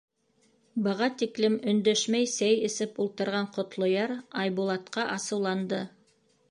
Быға 0.87 1.09
тиклем 1.19 1.57
өндәшмәй 1.73 2.31
сәй 2.37 2.57
эсеп 2.71 2.99
ултырған 3.05 3.51
Ҡотлояр 3.59 4.19
Айбулатҡа 4.45 5.09
асыуланды: 5.19 5.87